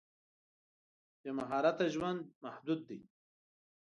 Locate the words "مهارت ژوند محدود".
1.37-2.79